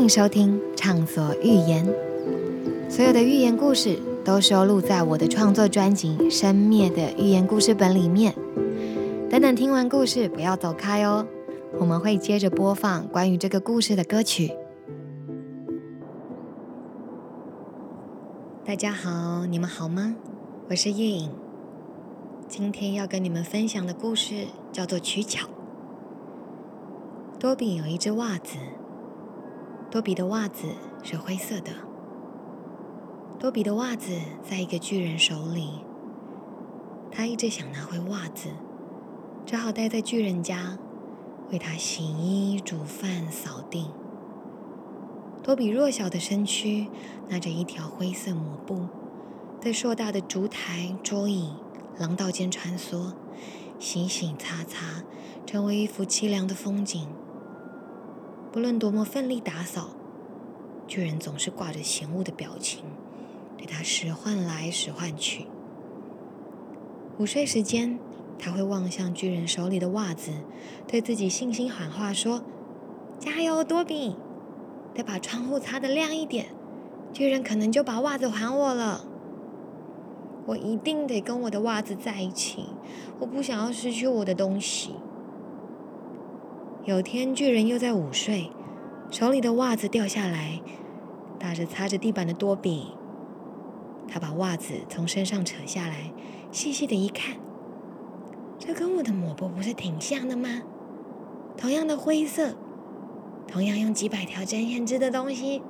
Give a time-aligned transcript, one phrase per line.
[0.00, 1.86] 欢迎收听《畅所欲言》，
[2.90, 8.34] 所有的寓言故事都收录在我的创作专辑《生灭的寓言故事本》里面。
[9.28, 11.26] 等等，听完故事不要走开哦，
[11.78, 14.50] 我们会接着播放关于这个故事的歌曲。
[18.64, 20.16] 大家好，你们好吗？
[20.70, 21.30] 我是叶颖，
[22.48, 25.46] 今天要跟你们分享的故事叫做《取巧》。
[27.38, 28.56] 多比有一只袜子。
[29.90, 30.68] 多比的袜子
[31.02, 31.72] 是灰色的。
[33.40, 34.12] 多比的袜子
[34.48, 35.80] 在一个巨人手里，
[37.10, 38.50] 他一直想拿回袜子，
[39.44, 40.78] 只好待在巨人家，
[41.50, 43.90] 为他洗衣、煮饭、扫地。
[45.42, 46.86] 多比弱小的身躯
[47.28, 48.86] 拿着一条灰色抹布，
[49.60, 51.54] 在硕大的烛台、桌椅、
[51.98, 53.14] 廊道间穿梭，
[53.80, 55.02] 洗洗擦擦，
[55.44, 57.08] 成为一幅凄凉的风景。
[58.52, 59.90] 不论多么奋力打扫，
[60.88, 62.82] 巨人总是挂着嫌恶的表情，
[63.56, 65.46] 对他使唤来使唤去。
[67.16, 68.00] 午睡时间，
[68.40, 70.32] 他会望向巨人手里的袜子，
[70.88, 72.42] 对自己信心喊话说
[73.20, 74.16] ：“加油，多比！
[74.94, 76.46] 得把窗户擦得亮一点，
[77.12, 79.04] 巨人可能就把袜子还我了。
[80.46, 82.64] 我一定得跟我的袜子在一起，
[83.20, 84.96] 我不想要失去我的东西。”
[86.86, 88.50] 有天，巨人又在午睡，
[89.10, 90.62] 手里的袜子掉下来，
[91.38, 92.94] 打着擦着地板的多比。
[94.08, 96.10] 他把袜子从身上扯下来，
[96.50, 97.36] 细细的一看，
[98.58, 100.62] 这跟我的抹布不是挺像的吗？
[101.54, 102.56] 同样的灰色，
[103.46, 105.60] 同样用几百条针线织的东西。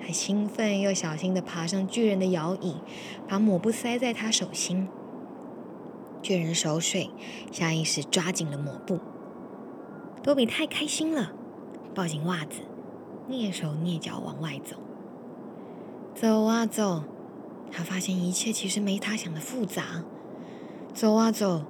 [0.00, 2.78] 他兴奋又小心的爬上巨人的摇椅，
[3.28, 4.88] 把抹布塞在他手心。
[6.20, 7.10] 巨人熟睡，
[7.52, 8.98] 下意识抓紧了抹布。
[10.28, 11.32] 多比太开心了，
[11.94, 12.60] 抱紧袜子，
[13.30, 14.76] 蹑手蹑脚往外走。
[16.14, 17.02] 走啊走，
[17.72, 20.04] 他发现一切其实没他想的复杂。
[20.92, 21.62] 走啊走，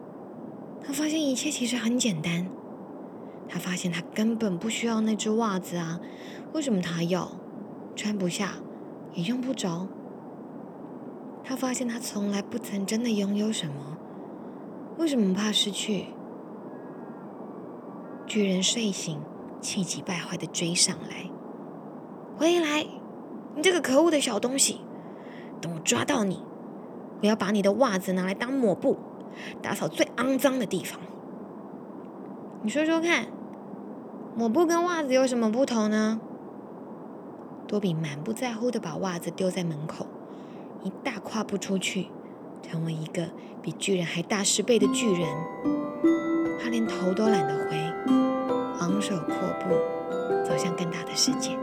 [0.84, 2.48] 他发现一切其实很简单。
[3.48, 6.00] 他发现他根本不需要那只袜子啊，
[6.52, 7.30] 为什么他要？
[7.94, 8.54] 穿不下，
[9.14, 9.86] 也用不着。
[11.44, 13.96] 他发现他从来不曾真的拥有什么，
[14.98, 16.06] 为什么怕失去？
[18.38, 19.18] 巨人睡醒，
[19.60, 21.28] 气急败坏的追上来。
[22.36, 22.86] 回来，
[23.56, 24.80] 你这个可恶的小东西！
[25.60, 26.40] 等我抓到你，
[27.20, 28.96] 我要把你的袜子拿来当抹布，
[29.60, 31.00] 打扫最肮脏的地方。
[32.62, 33.26] 你说说看，
[34.36, 36.20] 抹布跟袜子有什么不同呢？
[37.66, 40.06] 多比满不在乎的把袜子丢在门口，
[40.84, 42.06] 一大跨步出去，
[42.62, 45.28] 成为一个比巨人还大十倍的巨人。
[46.62, 47.87] 他连头都懒得回。
[48.88, 49.74] 昂首阔步，
[50.42, 51.58] 走向更大的世界。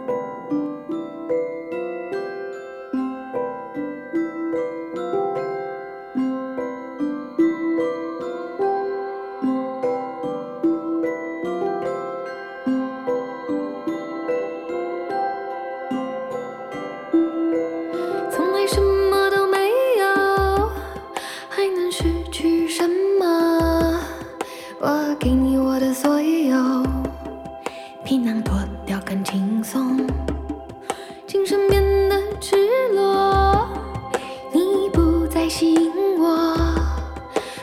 [35.50, 36.58] 吸引我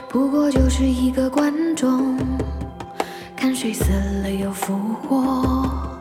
[0.09, 2.17] 不过就是一个观众，
[3.35, 4.75] 看谁死了又复
[5.09, 5.92] 活。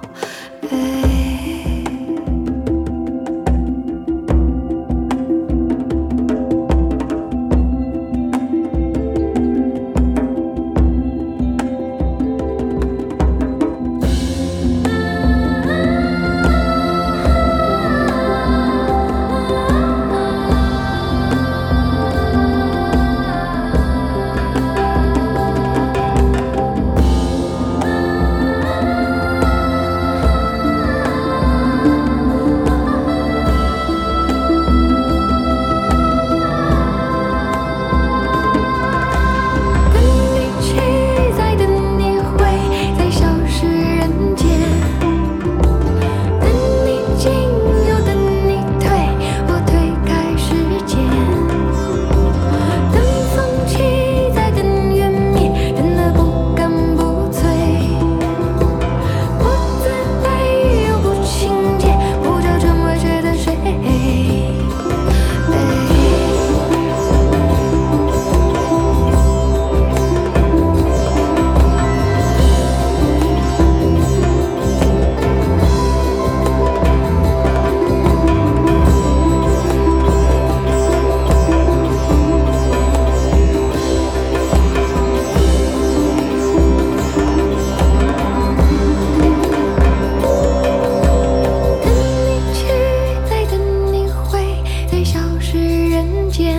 [96.42, 96.58] 间。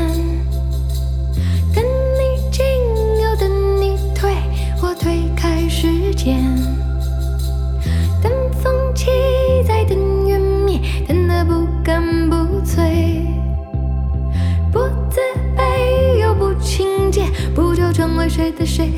[1.74, 2.64] 等你进，
[3.20, 3.50] 又等
[3.80, 4.32] 你退，
[4.80, 6.38] 我推开时间。
[8.22, 8.32] 等
[8.62, 9.10] 风起，
[9.66, 9.98] 再等
[10.28, 12.00] 云灭，等得不干
[12.30, 13.26] 不脆，
[14.70, 14.78] 不
[15.10, 15.20] 自
[15.56, 18.88] 卑又不情贱，不就成为谁的谁？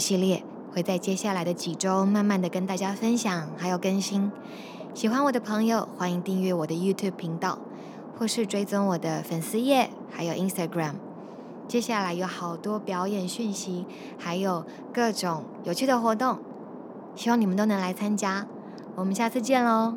[0.00, 0.42] 系列
[0.72, 4.32] 会在接下来的几周慢慢的跟大家分享，还有更新。
[4.94, 7.58] 喜欢我的朋友，欢迎订阅我的 YouTube 频道，
[8.18, 10.94] 或是追踪我的粉丝页，还有 Instagram。
[11.68, 13.86] 接下来有好多表演讯息，
[14.18, 16.38] 还有各种有趣的活动，
[17.14, 18.46] 希望你们都能来参加。
[18.96, 19.94] 我们下次见喽！